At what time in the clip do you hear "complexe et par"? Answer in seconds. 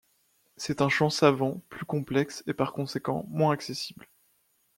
1.85-2.73